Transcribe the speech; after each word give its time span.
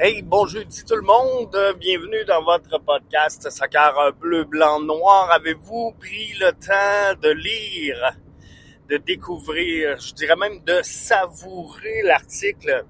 Hey, 0.00 0.22
bon 0.22 0.46
jeudi 0.46 0.84
tout 0.84 0.96
le 0.96 1.02
monde, 1.02 1.54
bienvenue 1.78 2.24
dans 2.24 2.42
votre 2.42 2.78
podcast 2.82 3.50
Soccer 3.50 4.14
bleu, 4.18 4.44
blanc, 4.44 4.80
noir. 4.80 5.30
Avez-vous 5.30 5.92
pris 6.00 6.32
le 6.40 6.50
temps 6.52 7.20
de 7.20 7.28
lire, 7.28 8.16
de 8.88 8.96
découvrir, 8.96 10.00
je 10.00 10.14
dirais 10.14 10.34
même 10.36 10.60
de 10.64 10.80
savourer 10.82 12.02
l'article 12.04 12.86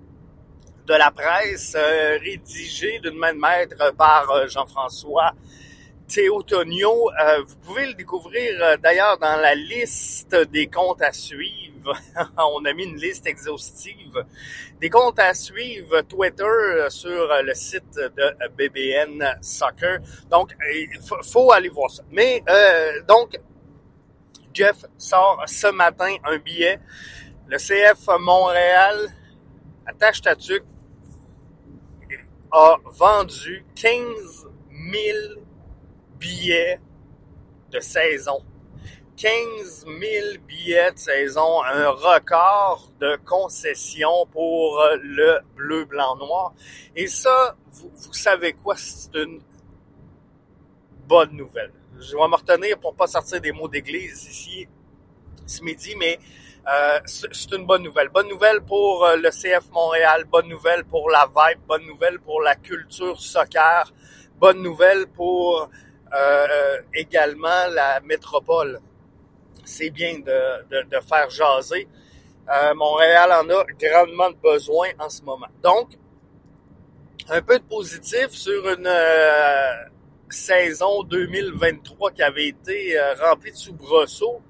de 0.86 0.94
la 0.94 1.10
presse 1.10 1.74
euh, 1.76 2.18
rédigé 2.18 3.00
d'une 3.00 3.18
main 3.18 3.34
de 3.34 3.38
maître 3.40 3.94
par 3.96 4.30
euh, 4.30 4.46
Jean-François 6.12 6.22
Théotonio. 6.22 7.10
Euh, 7.10 7.42
vous 7.46 7.56
pouvez 7.56 7.86
le 7.86 7.94
découvrir 7.94 8.78
d'ailleurs 8.82 9.18
dans 9.18 9.36
la 9.36 9.54
liste 9.54 10.34
des 10.50 10.66
comptes 10.66 11.02
à 11.02 11.12
suivre 11.12 11.62
on 12.36 12.64
a 12.64 12.72
mis 12.72 12.84
une 12.84 12.96
liste 12.96 13.26
exhaustive 13.26 14.24
des 14.80 14.90
comptes 14.90 15.18
à 15.18 15.34
suivre 15.34 16.00
Twitter 16.02 16.44
euh, 16.44 16.90
sur 16.90 17.10
euh, 17.10 17.42
le 17.42 17.54
site 17.54 17.94
de 17.94 18.48
BBN 18.56 19.38
Soccer. 19.40 19.98
Donc, 20.30 20.54
il 20.74 21.00
faut, 21.22 21.52
aller 21.52 21.68
voir 21.68 21.90
ça. 21.90 22.02
Mais, 22.10 22.42
euh, 22.48 23.02
donc, 23.08 23.38
Jeff 24.52 24.84
sort 24.98 25.42
ce 25.46 25.68
matin 25.68 26.14
un 26.24 26.38
billet. 26.38 26.80
Le 27.48 27.58
CF 27.58 28.06
Montréal, 28.20 29.08
attache 29.86 30.20
ta 30.20 30.34
a 32.54 32.76
vendu 32.84 33.64
15 33.74 34.46
000 34.92 35.42
billets 36.22 36.78
de 37.72 37.80
saison 37.80 38.42
15 39.16 39.84
000 39.86 40.38
billets 40.48 40.92
de 40.92 40.98
saison, 40.98 41.62
un 41.62 41.90
record 41.90 42.90
de 42.98 43.16
concession 43.24 44.26
pour 44.32 44.82
le 45.00 45.38
bleu, 45.54 45.84
blanc, 45.84 46.16
noir. 46.16 46.54
Et 46.96 47.06
ça, 47.06 47.56
vous, 47.70 48.12
savez 48.12 48.54
quoi, 48.54 48.74
c'est 48.76 49.14
une 49.14 49.40
bonne 51.06 51.36
nouvelle. 51.36 51.72
Je 52.00 52.16
vais 52.16 52.28
me 52.28 52.34
retenir 52.34 52.78
pour 52.78 52.94
pas 52.96 53.06
sortir 53.06 53.40
des 53.40 53.52
mots 53.52 53.68
d'église 53.68 54.24
ici 54.24 54.66
ce 55.46 55.62
midi, 55.62 55.94
mais 55.96 56.18
euh, 56.66 56.98
c'est 57.04 57.52
une 57.52 57.66
bonne 57.66 57.82
nouvelle. 57.82 58.08
Bonne 58.08 58.28
nouvelle 58.28 58.60
pour 58.62 59.04
euh, 59.04 59.16
le 59.16 59.30
CF 59.30 59.70
Montréal, 59.72 60.24
bonne 60.24 60.48
nouvelle 60.48 60.84
pour 60.84 61.10
la 61.10 61.26
vibe, 61.26 61.60
bonne 61.68 61.86
nouvelle 61.86 62.18
pour 62.18 62.40
la 62.40 62.56
culture 62.56 63.20
soccer, 63.20 63.92
bonne 64.38 64.62
nouvelle 64.62 65.06
pour 65.06 65.68
euh, 66.14 66.80
également 66.94 67.66
la 67.70 68.00
métropole 68.00 68.80
c'est 69.64 69.90
bien 69.90 70.18
de, 70.18 70.84
de, 70.84 71.00
faire 71.00 71.30
jaser. 71.30 71.88
Euh, 72.48 72.74
Montréal 72.74 73.30
en 73.32 73.48
a 73.50 73.64
grandement 73.78 74.30
besoin 74.42 74.88
en 74.98 75.08
ce 75.08 75.22
moment. 75.22 75.46
Donc, 75.62 75.90
un 77.28 77.40
peu 77.40 77.58
de 77.58 77.64
positif 77.64 78.30
sur 78.30 78.68
une 78.68 78.86
euh, 78.86 79.72
saison 80.28 81.04
2023 81.04 82.10
qui 82.10 82.22
avait 82.22 82.48
été 82.48 82.98
euh, 82.98 83.14
remplie 83.14 83.52
de 83.52 83.56
soubresauts. 83.56 84.42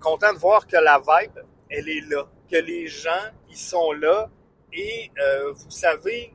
content 0.00 0.32
de 0.32 0.38
voir 0.38 0.66
que 0.66 0.76
la 0.76 0.98
vibe, 0.98 1.38
elle 1.68 1.88
est 1.88 2.08
là, 2.08 2.24
que 2.50 2.56
les 2.56 2.86
gens, 2.86 3.26
ils 3.50 3.56
sont 3.56 3.92
là. 3.92 4.30
Et 4.72 5.10
vous 5.52 5.70
savez, 5.70 6.32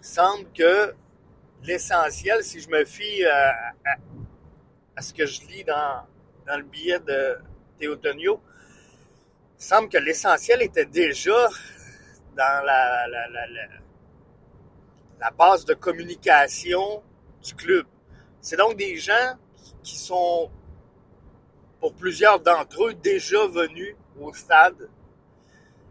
semble 0.00 0.50
que 0.52 0.94
l'essentiel, 1.62 2.42
si 2.42 2.60
je 2.60 2.68
me 2.68 2.84
fie 2.84 3.24
à, 3.24 3.74
à, 4.96 5.02
ce 5.02 5.12
que 5.14 5.26
je 5.26 5.40
lis 5.42 5.64
dans, 5.64 6.06
dans 6.46 6.56
le 6.56 6.64
billet 6.64 7.00
de 7.00 7.38
Théotonio, 7.78 8.40
il 9.58 9.64
semble 9.64 9.88
que 9.88 9.98
l'essentiel 9.98 10.62
était 10.62 10.86
déjà 10.86 11.48
dans 12.36 12.64
la, 12.64 13.06
la, 13.06 13.28
la, 13.28 13.46
la, 15.20 15.30
base 15.30 15.64
de 15.64 15.74
communication 15.74 17.02
du 17.42 17.54
club. 17.54 17.86
C'est 18.40 18.56
donc 18.56 18.76
des 18.76 18.96
gens 18.96 19.36
qui 19.82 19.96
sont, 19.96 20.50
pour 21.80 21.94
plusieurs 21.94 22.40
d'entre 22.40 22.88
eux, 22.88 22.94
déjà 22.94 23.46
venus 23.46 23.94
au 24.20 24.32
stade. 24.32 24.88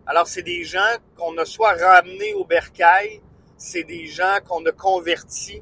Alors, 0.05 0.27
c'est 0.27 0.43
des 0.43 0.63
gens 0.63 0.97
qu'on 1.15 1.37
a 1.37 1.45
soit 1.45 1.73
ramenés 1.73 2.33
au 2.33 2.43
bercail, 2.43 3.21
c'est 3.61 3.83
des 3.83 4.07
gens 4.07 4.39
qu'on 4.43 4.65
a 4.65 4.71
convertis. 4.71 5.61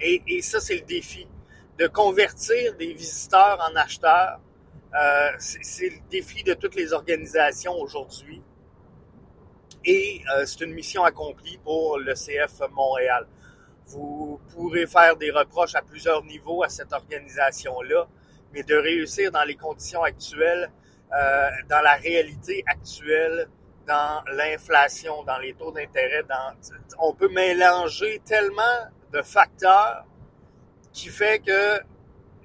Et, 0.00 0.40
ça, 0.42 0.60
c'est 0.60 0.76
le 0.76 0.86
défi 0.86 1.26
de 1.76 1.88
convertir 1.88 2.76
des 2.76 2.92
visiteurs 2.92 3.58
en 3.68 3.74
acheteurs. 3.74 4.38
Euh, 4.94 5.30
c'est 5.38 5.88
le 5.88 6.08
défi 6.08 6.44
de 6.44 6.54
toutes 6.54 6.76
les 6.76 6.92
organisations 6.92 7.74
aujourd'hui. 7.80 8.40
Et 9.84 10.22
euh, 10.36 10.46
c'est 10.46 10.60
une 10.60 10.72
mission 10.72 11.02
accomplie 11.02 11.58
pour 11.64 11.98
le 11.98 12.14
CF 12.14 12.62
Montréal. 12.70 13.26
Vous 13.88 14.40
pourrez 14.52 14.86
faire 14.86 15.16
des 15.16 15.32
reproches 15.32 15.74
à 15.74 15.82
plusieurs 15.82 16.24
niveaux 16.24 16.62
à 16.62 16.68
cette 16.68 16.92
organisation-là, 16.92 18.06
mais 18.52 18.62
de 18.62 18.76
réussir 18.76 19.32
dans 19.32 19.42
les 19.42 19.56
conditions 19.56 20.04
actuelles, 20.04 20.70
euh, 21.12 21.50
dans 21.68 21.82
la 21.82 21.94
réalité 21.94 22.62
actuelle, 22.68 23.48
dans 23.86 24.22
l'inflation, 24.32 25.22
dans 25.24 25.38
les 25.38 25.54
taux 25.54 25.72
d'intérêt, 25.72 26.22
dans, 26.28 26.54
on 26.98 27.12
peut 27.12 27.28
mélanger 27.28 28.20
tellement 28.24 28.88
de 29.12 29.22
facteurs 29.22 30.04
qui 30.92 31.08
fait 31.08 31.40
que 31.40 31.80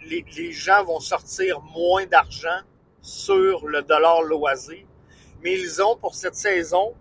les, 0.06 0.52
gens 0.52 0.84
vont 0.84 1.00
sortir 1.00 1.62
moins 1.62 2.06
d'argent 2.06 2.62
sur 3.02 3.68
le 3.68 3.82
dollar 3.82 4.22
loisir, 4.22 4.86
mais 5.42 5.54
ils 5.54 5.82
ont 5.82 5.96
pour 5.98 6.16
cette 6.16 6.36
saison 6.36 6.94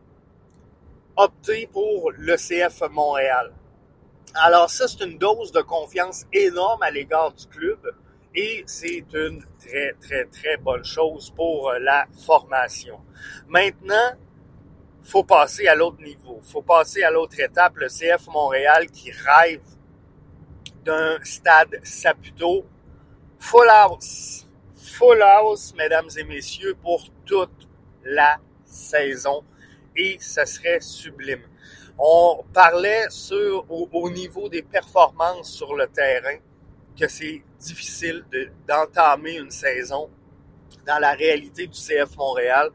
opté 1.16 1.68
pour 1.72 2.12
le 2.12 2.36
CF 2.36 2.82
Montréal. 2.90 3.52
Alors 4.34 4.70
ça, 4.70 4.86
c'est 4.86 5.04
une 5.04 5.18
dose 5.18 5.52
de 5.52 5.62
confiance 5.62 6.24
énorme 6.32 6.82
à 6.82 6.90
l'égard 6.90 7.32
du 7.32 7.46
club 7.46 7.94
et 8.34 8.62
c'est 8.66 9.04
une 9.14 9.42
très, 9.58 9.94
très, 10.00 10.24
très 10.26 10.56
bonne 10.58 10.84
chose 10.84 11.30
pour 11.34 11.72
la 11.80 12.06
formation. 12.24 13.00
Maintenant, 13.48 14.12
faut 15.08 15.24
passer 15.24 15.66
à 15.66 15.74
l'autre 15.74 16.02
niveau. 16.02 16.38
faut 16.42 16.60
passer 16.60 17.02
à 17.02 17.10
l'autre 17.10 17.40
étape. 17.40 17.76
Le 17.76 17.88
CF 17.88 18.26
Montréal 18.28 18.86
qui 18.90 19.10
rêve 19.10 19.62
d'un 20.84 21.18
stade 21.24 21.80
Saputo. 21.82 22.66
Full 23.38 23.68
house. 23.70 24.46
Full 24.76 25.22
house, 25.22 25.74
mesdames 25.76 26.08
et 26.16 26.24
messieurs, 26.24 26.76
pour 26.82 27.08
toute 27.24 27.68
la 28.04 28.38
saison. 28.66 29.44
Et 29.96 30.18
ça 30.20 30.44
serait 30.44 30.80
sublime. 30.80 31.42
On 31.98 32.44
parlait 32.52 33.06
sur, 33.08 33.64
au, 33.70 34.10
niveau 34.10 34.48
des 34.48 34.62
performances 34.62 35.50
sur 35.50 35.74
le 35.74 35.86
terrain 35.88 36.36
que 36.98 37.08
c'est 37.08 37.42
difficile 37.58 38.24
d'entamer 38.66 39.36
une 39.38 39.50
saison 39.50 40.10
dans 40.86 40.98
la 40.98 41.12
réalité 41.12 41.66
du 41.66 41.78
CF 41.78 42.14
Montréal. 42.16 42.70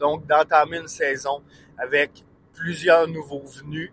Donc, 0.00 0.26
d'entamer 0.26 0.78
une 0.78 0.88
saison 0.88 1.42
avec 1.78 2.24
plusieurs 2.52 3.06
nouveaux 3.08 3.44
venus, 3.44 3.92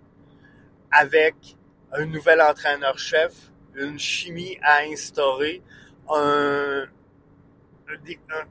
avec 0.92 1.58
un 1.92 2.06
nouvel 2.06 2.42
entraîneur-chef, 2.42 3.34
une 3.76 4.00
chimie 4.00 4.58
à 4.62 4.80
instaurer, 4.82 5.62
un, 6.10 6.86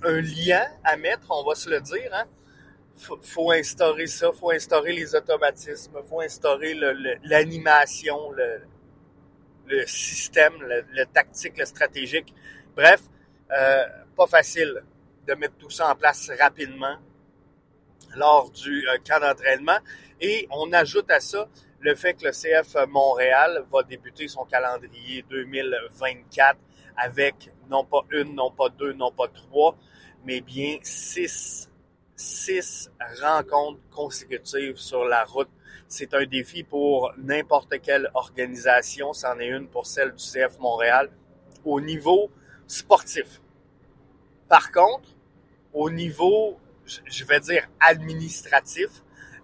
lien 0.05 0.65
à 0.85 0.97
mettre, 0.97 1.27
on 1.31 1.45
va 1.45 1.55
se 1.55 1.71
le 1.71 1.81
dire. 1.81 2.11
Hein? 2.13 2.25
Faut, 2.95 3.51
instaurer 3.51 4.07
ça, 4.07 4.31
faut 4.33 4.51
instaurer 4.51 4.93
les 4.93 5.15
automatismes, 5.15 6.03
faut 6.09 6.21
instaurer 6.21 6.75
l'animation, 7.25 8.31
le, 8.33 8.61
le, 9.67 9.87
système, 9.87 10.55
le, 10.61 11.05
tactique, 11.07 11.59
le 11.59 11.65
stratégique. 11.65 12.35
Bref, 12.77 13.01
euh, 13.51 13.85
pas 14.17 14.27
facile 14.27 14.83
de 15.27 15.35
mettre 15.35 15.57
tout 15.57 15.71
ça 15.71 15.91
en 15.91 15.95
place 15.95 16.31
rapidement 16.39 16.99
lors 18.17 18.51
du 18.51 18.89
euh, 18.89 18.99
camp 19.07 19.21
d'entraînement. 19.21 19.79
Et 20.21 20.47
on 20.51 20.73
ajoute 20.73 21.11
à 21.11 21.21
ça 21.21 21.49
le 21.81 21.95
fait 21.95 22.15
que 22.15 22.27
le 22.27 22.31
CF 22.31 22.77
Montréal 22.89 23.65
va 23.71 23.83
débuter 23.83 24.29
son 24.29 24.45
calendrier 24.45 25.25
2024 25.29 26.59
avec 26.97 27.51
non 27.69 27.85
pas 27.85 28.03
une, 28.11 28.35
non 28.35 28.51
pas 28.51 28.69
deux, 28.69 28.93
non 28.93 29.11
pas 29.11 29.29
trois, 29.29 29.77
mais 30.25 30.41
bien 30.41 30.79
six, 30.83 31.69
six 32.15 32.91
rencontres 33.21 33.81
consécutives 33.91 34.77
sur 34.77 35.05
la 35.05 35.25
route. 35.25 35.49
C'est 35.89 36.15
un 36.15 36.25
défi 36.25 36.63
pour 36.63 37.13
n'importe 37.19 37.81
quelle 37.83 38.11
organisation, 38.15 39.13
c'en 39.13 39.39
est 39.41 39.49
une 39.49 39.69
pour 39.69 39.87
celle 39.87 40.13
du 40.13 40.23
CF 40.23 40.59
Montréal, 40.59 41.11
au 41.65 41.81
niveau 41.81 42.31
sportif. 42.67 43.41
Par 44.49 44.71
contre, 44.71 45.09
au 45.73 45.91
niveau, 45.91 46.59
je 47.05 47.25
vais 47.25 47.41
dire 47.41 47.69
administratif, 47.81 48.89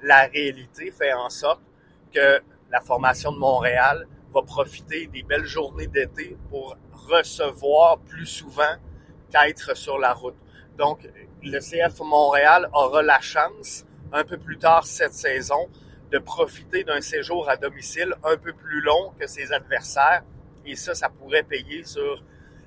la 0.02 0.26
réalité 0.26 0.90
fait 0.90 1.12
en 1.12 1.30
sorte 1.30 1.62
que 2.12 2.40
la 2.70 2.80
formation 2.80 3.32
de 3.32 3.38
Montréal 3.38 4.06
va 4.32 4.42
profiter 4.42 5.06
des 5.06 5.22
belles 5.22 5.44
journées 5.44 5.86
d'été 5.86 6.36
pour 6.50 6.76
recevoir 6.92 7.98
plus 7.98 8.26
souvent 8.26 8.76
qu'être 9.30 9.76
sur 9.76 9.98
la 9.98 10.12
route. 10.12 10.36
Donc, 10.76 11.08
le 11.42 11.58
CF 11.58 12.00
Montréal 12.00 12.68
aura 12.72 13.02
la 13.02 13.20
chance, 13.20 13.84
un 14.12 14.24
peu 14.24 14.38
plus 14.38 14.58
tard 14.58 14.86
cette 14.86 15.14
saison, 15.14 15.68
de 16.10 16.18
profiter 16.18 16.84
d'un 16.84 17.00
séjour 17.00 17.48
à 17.48 17.56
domicile 17.56 18.14
un 18.24 18.36
peu 18.36 18.52
plus 18.52 18.80
long 18.80 19.12
que 19.18 19.26
ses 19.26 19.52
adversaires. 19.52 20.22
Et 20.64 20.76
ça, 20.76 20.94
ça 20.94 21.08
pourrait 21.08 21.42
payer 21.42 21.84
sur 21.84 22.22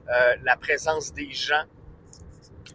euh, 0.10 0.36
la 0.44 0.57
présence 0.57 1.13
des 1.13 1.31
gens 1.31 1.63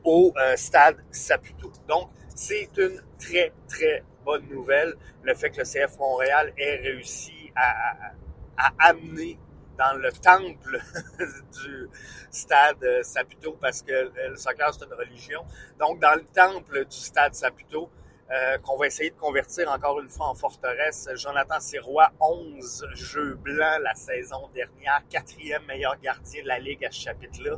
au 0.05 0.33
euh, 0.37 0.57
stade 0.57 0.97
Saputo. 1.11 1.73
Donc, 1.89 2.11
c'est 2.35 2.69
une 2.77 3.01
très, 3.19 3.53
très 3.69 4.03
bonne 4.25 4.47
nouvelle, 4.49 4.95
le 5.23 5.35
fait 5.35 5.51
que 5.51 5.59
le 5.59 5.65
CF 5.65 5.99
Montréal 5.99 6.53
ait 6.57 6.77
réussi 6.77 7.53
à, 7.55 8.13
à, 8.57 8.73
amener 8.79 9.39
dans 9.79 9.97
le 9.99 10.11
temple 10.13 10.81
du 11.19 11.89
stade 12.31 13.03
Saputo, 13.03 13.57
parce 13.61 13.83
que 13.83 14.11
le 14.29 14.37
soccer, 14.37 14.73
c'est 14.75 14.85
une 14.85 14.95
religion. 14.95 15.45
Donc, 15.79 16.01
dans 16.01 16.15
le 16.15 16.25
temple 16.25 16.85
du 16.85 16.97
stade 16.97 17.35
Saputo, 17.35 17.91
euh, 18.29 18.59
qu'on 18.59 18.77
va 18.77 18.89
essayer 18.89 19.11
de 19.11 19.15
convertir 19.15 19.71
encore 19.71 20.01
une 20.01 20.09
fois 20.09 20.27
en 20.27 20.35
forteresse. 20.35 21.09
Jonathan 21.15 21.61
Sirois, 21.61 22.11
11 22.19 22.89
jeux 22.95 23.35
blancs 23.35 23.81
la 23.81 23.95
saison 23.95 24.51
dernière, 24.53 25.01
quatrième 25.09 25.65
meilleur 25.67 25.97
gardien 26.01 26.43
de 26.43 26.49
la 26.49 26.59
Ligue 26.59 26.85
à 26.85 26.91
ce 26.91 27.03
chapitre-là. 27.03 27.57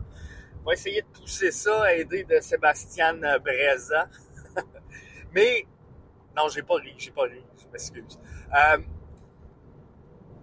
On 0.61 0.67
va 0.67 0.73
essayer 0.73 1.03
de 1.03 1.07
pousser 1.07 1.51
ça, 1.51 1.95
aider 1.95 2.25
de 2.25 2.41
Sébastien 2.41 3.15
Breza. 3.15 4.09
Mais, 5.33 5.67
non, 6.37 6.49
j'ai 6.49 6.63
pas 6.63 6.77
ri, 6.77 6.95
j'ai 6.99 7.11
pas 7.11 7.23
ri, 7.23 7.45
je 7.61 7.67
m'excuse. 7.69 8.19
Euh, 8.55 8.79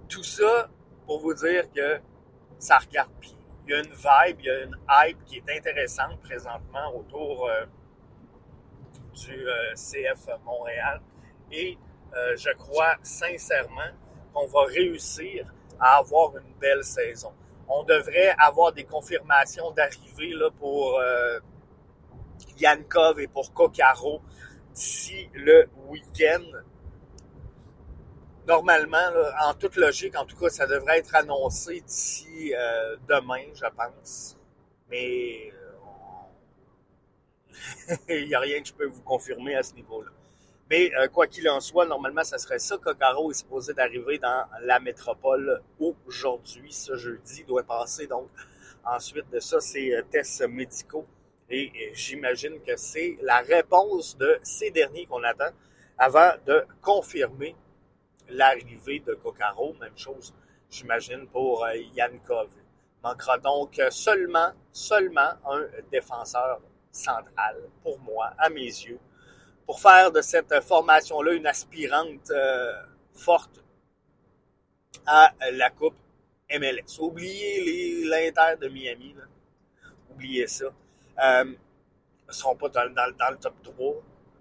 tout 0.08 0.24
ça 0.24 0.70
pour 1.06 1.20
vous 1.20 1.34
dire 1.34 1.72
que 1.72 2.00
ça 2.58 2.78
regarde 2.78 3.12
bien. 3.20 3.32
Il 3.68 3.72
y 3.72 3.74
a 3.74 3.78
une 3.80 3.94
vibe, 3.94 4.40
il 4.40 4.46
y 4.46 4.50
a 4.50 4.64
une 4.64 4.78
hype 4.90 5.26
qui 5.26 5.38
est 5.38 5.58
intéressante 5.58 6.22
présentement 6.22 6.96
autour 6.96 7.48
euh, 7.48 7.66
du 9.14 9.48
euh, 9.48 9.74
CF 9.74 10.28
Montréal. 10.44 11.02
Et 11.52 11.78
je 12.38 12.50
crois 12.54 12.96
sincèrement 13.04 13.92
qu'on 14.34 14.48
va 14.48 14.64
réussir 14.66 15.54
à 15.80 15.98
avoir 15.98 16.38
une 16.38 16.54
belle 16.60 16.84
saison. 16.84 17.34
On 17.68 17.84
devrait 17.84 18.36
avoir 18.38 18.72
des 18.74 18.84
confirmations 18.84 19.72
d'arrivée 19.72 20.34
pour 20.60 21.00
euh, 21.00 21.40
Yankov 22.58 23.20
et 23.20 23.28
pour 23.28 23.54
Kokaro 23.54 24.22
d'ici 24.74 25.30
le 25.34 25.68
week-end. 25.88 26.44
Normalement, 28.48 29.10
en 29.42 29.54
toute 29.56 29.76
logique, 29.76 30.16
en 30.16 30.26
tout 30.26 30.38
cas, 30.38 30.50
ça 30.50 30.68
devrait 30.68 31.00
être 31.00 31.16
annoncé 31.16 31.82
d'ici 31.82 32.54
demain, 33.08 33.42
je 33.56 33.66
pense. 33.76 34.38
Mais 34.90 35.52
il 38.10 38.28
n'y 38.28 38.36
a 38.36 38.40
rien 38.40 38.62
que 38.62 38.68
je 38.68 38.74
peux 38.74 38.86
vous 38.86 39.02
confirmer 39.02 39.56
à 39.56 39.64
ce 39.64 39.74
niveau-là. 39.74 40.12
Mais 40.70 40.92
euh, 40.96 41.08
quoi 41.08 41.28
qu'il 41.28 41.48
en 41.48 41.60
soit, 41.60 41.86
normalement, 41.86 42.24
ça 42.24 42.40
serait 42.40 42.58
ça. 42.58 42.78
Cocaro 42.78 43.30
est 43.30 43.36
supposé 43.36 43.74
d'arriver 43.74 44.18
dans 44.18 44.46
la 44.62 44.80
métropole 44.80 45.62
aujourd'hui, 45.80 46.74
ce 46.74 46.96
jeudi. 46.96 47.42
Il 47.42 47.46
doit 47.46 47.64
passer 47.64 48.08
donc 48.08 48.30
ensuite 48.84 49.30
de 49.30 49.40
ça, 49.40 49.60
ces 49.60 49.94
euh, 49.94 50.02
tests 50.10 50.48
médicaux. 50.48 51.06
Et, 51.50 51.72
j'imagine 51.94 52.60
que 52.64 52.76
c'est 52.76 53.18
la 53.22 53.42
réponse 53.42 54.18
de 54.18 54.40
ces 54.42 54.72
derniers 54.72 55.06
qu'on 55.06 55.24
attend 55.24 55.52
avant 56.00 56.32
de 56.48 56.66
confirmer 56.82 57.56
l'arrivée 58.30 59.02
de 59.02 59.14
Cocaro. 59.14 59.76
Même 59.80 59.96
chose, 59.96 60.34
j'imagine, 60.72 61.28
pour 61.28 61.64
euh, 61.64 61.76
Yankov. 61.96 62.50
Manquera 63.04 63.38
donc 63.38 63.80
seulement, 63.92 64.52
seulement 64.72 65.30
un 65.48 65.68
défenseur 65.92 66.60
centrale 66.92 67.70
pour 67.84 68.00
moi, 68.00 68.34
à 68.40 68.50
mes 68.50 68.64
yeux, 68.66 69.00
pour 69.66 69.80
faire 69.80 70.12
de 70.12 70.22
cette 70.22 70.62
formation-là 70.62 71.34
une 71.34 71.48
aspirante 71.48 72.30
euh, 72.32 72.74
forte 73.14 73.64
à 75.06 75.34
la 75.52 75.70
Coupe 75.70 75.96
MLS. 76.52 77.00
Oubliez 77.00 78.06
l'Inter 78.06 78.56
de 78.62 78.68
Miami. 78.68 79.16
Oubliez 80.12 80.48
ça. 80.48 80.66
Euh, 81.24 81.44
ne 82.28 82.34
seront 82.34 82.56
pas 82.56 82.70
dans, 82.70 82.84
le 82.84 83.38
top 83.38 83.54
3. 83.64 83.96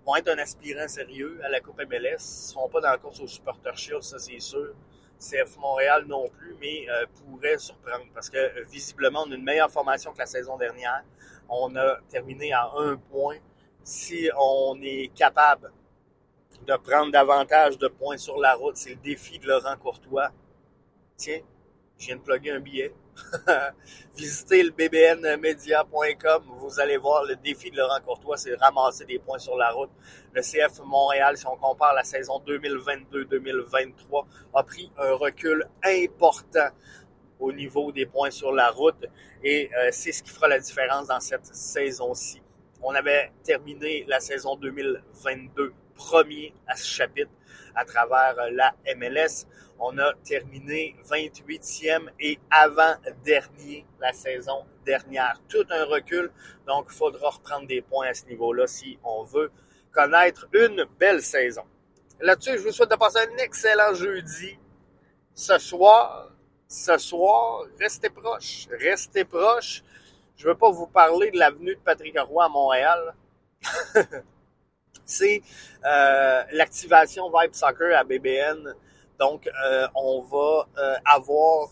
vont 0.04 0.16
être 0.16 0.28
un 0.28 0.38
aspirant 0.38 0.88
sérieux 0.88 1.40
à 1.42 1.48
la 1.48 1.60
Coupe 1.60 1.78
MLS. 1.78 2.12
ne 2.12 2.18
seront 2.18 2.68
pas 2.68 2.80
dans 2.80 2.90
la 2.90 2.98
course 2.98 3.20
au 3.20 3.26
Supporter 3.26 3.76
Shield, 3.76 4.02
ça 4.02 4.18
c'est 4.18 4.40
sûr. 4.40 4.74
CF 5.18 5.56
Montréal 5.58 6.04
non 6.06 6.28
plus, 6.28 6.56
mais 6.60 6.86
euh, 6.90 7.06
pourrait 7.26 7.56
surprendre 7.58 8.04
parce 8.12 8.28
que 8.28 8.36
euh, 8.36 8.64
visiblement, 8.70 9.24
on 9.26 9.32
a 9.32 9.34
une 9.34 9.44
meilleure 9.44 9.70
formation 9.70 10.12
que 10.12 10.18
la 10.18 10.26
saison 10.26 10.56
dernière. 10.56 11.02
On 11.48 11.74
a 11.76 11.98
terminé 12.08 12.52
à 12.52 12.70
un 12.76 12.96
point. 12.96 13.36
Si 13.86 14.30
on 14.38 14.80
est 14.82 15.12
capable 15.14 15.70
de 16.66 16.74
prendre 16.76 17.12
davantage 17.12 17.76
de 17.76 17.88
points 17.88 18.16
sur 18.16 18.38
la 18.38 18.54
route, 18.54 18.78
c'est 18.78 18.90
le 18.90 18.96
défi 18.96 19.38
de 19.38 19.46
Laurent 19.46 19.76
Courtois. 19.76 20.30
Tiens, 21.18 21.40
je 21.98 22.06
viens 22.06 22.16
de 22.16 22.22
plugger 22.22 22.52
un 22.52 22.60
billet. 22.60 22.94
Visitez 24.16 24.62
le 24.62 24.70
bbnmedia.com. 24.70 26.44
Vous 26.60 26.80
allez 26.80 26.96
voir 26.96 27.24
le 27.24 27.36
défi 27.36 27.70
de 27.70 27.76
Laurent 27.76 28.00
Courtois, 28.00 28.38
c'est 28.38 28.54
ramasser 28.54 29.04
des 29.04 29.18
points 29.18 29.38
sur 29.38 29.58
la 29.58 29.70
route. 29.70 29.90
Le 30.32 30.40
CF 30.40 30.80
Montréal, 30.82 31.36
si 31.36 31.46
on 31.46 31.56
compare 31.56 31.92
la 31.92 32.04
saison 32.04 32.42
2022-2023, 32.46 34.24
a 34.54 34.62
pris 34.62 34.90
un 34.96 35.12
recul 35.12 35.68
important 35.84 36.70
au 37.38 37.52
niveau 37.52 37.92
des 37.92 38.06
points 38.06 38.30
sur 38.30 38.50
la 38.50 38.70
route 38.70 39.04
et 39.42 39.68
euh, 39.76 39.90
c'est 39.92 40.12
ce 40.12 40.22
qui 40.22 40.30
fera 40.30 40.48
la 40.48 40.58
différence 40.58 41.08
dans 41.08 41.20
cette 41.20 41.44
saison-ci. 41.44 42.40
On 42.86 42.94
avait 42.94 43.32
terminé 43.42 44.04
la 44.06 44.20
saison 44.20 44.56
2022 44.56 45.72
premier 45.94 46.52
à 46.66 46.76
ce 46.76 46.86
chapitre 46.86 47.30
à 47.74 47.82
travers 47.86 48.36
la 48.52 48.74
MLS. 48.94 49.46
On 49.78 49.96
a 49.96 50.12
terminé 50.22 50.94
28e 51.08 52.10
et 52.20 52.38
avant-dernier 52.50 53.86
la 53.98 54.12
saison 54.12 54.66
dernière. 54.84 55.40
Tout 55.48 55.64
un 55.70 55.86
recul, 55.86 56.30
donc 56.66 56.88
il 56.90 56.94
faudra 56.94 57.30
reprendre 57.30 57.66
des 57.66 57.80
points 57.80 58.08
à 58.08 58.12
ce 58.12 58.26
niveau-là 58.26 58.66
si 58.66 58.98
on 59.02 59.22
veut 59.22 59.50
connaître 59.90 60.46
une 60.52 60.84
belle 61.00 61.22
saison. 61.22 61.64
Là-dessus, 62.20 62.58
je 62.58 62.64
vous 62.64 62.72
souhaite 62.72 62.90
de 62.90 62.96
passer 62.96 63.18
un 63.18 63.36
excellent 63.38 63.94
jeudi. 63.94 64.58
Ce 65.34 65.56
soir, 65.56 66.32
ce 66.68 66.98
soir, 66.98 67.64
restez 67.80 68.10
proches, 68.10 68.68
restez 68.78 69.24
proches. 69.24 69.82
Je 70.36 70.48
veux 70.48 70.56
pas 70.56 70.70
vous 70.70 70.86
parler 70.86 71.30
de 71.30 71.38
l'avenue 71.38 71.74
de 71.74 71.80
Patrick 71.80 72.18
Roy 72.18 72.44
à 72.44 72.48
Montréal. 72.48 73.14
c'est 75.04 75.42
euh, 75.84 76.42
l'activation 76.52 77.30
Vibe 77.30 77.54
Soccer 77.54 77.96
à 77.96 78.04
BBN. 78.04 78.74
Donc, 79.18 79.46
euh, 79.46 79.86
on 79.94 80.20
va 80.22 80.66
euh, 80.78 80.96
avoir 81.04 81.68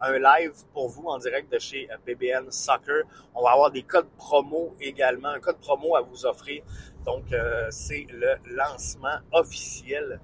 un 0.00 0.18
live 0.18 0.52
pour 0.72 0.88
vous 0.88 1.06
en 1.06 1.18
direct 1.18 1.52
de 1.52 1.58
chez 1.58 1.88
BBN 2.06 2.50
Soccer. 2.50 3.02
On 3.34 3.42
va 3.42 3.50
avoir 3.52 3.70
des 3.70 3.82
codes 3.82 4.08
promo 4.16 4.74
également, 4.80 5.28
un 5.28 5.40
code 5.40 5.58
promo 5.58 5.94
à 5.94 6.00
vous 6.00 6.26
offrir. 6.26 6.62
Donc, 7.04 7.24
c'est 7.70 8.06
le 8.10 8.36
lancement 8.46 9.18
officiel 9.32 10.20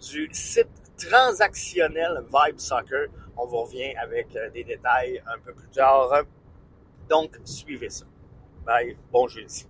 du 0.00 0.28
site 0.32 0.68
transactionnel 0.96 2.24
Vibe 2.32 2.58
Soccer. 2.58 3.08
On 3.36 3.46
vous 3.46 3.62
revient 3.62 3.94
avec 3.96 4.28
des 4.54 4.64
détails 4.64 5.22
un 5.26 5.38
peu 5.40 5.52
plus 5.52 5.68
tard. 5.68 6.24
Donc, 7.12 7.38
suivez 7.44 7.90
ça. 7.90 8.06
Bye, 8.64 8.96
bon 9.12 9.28
jeudi. 9.28 9.66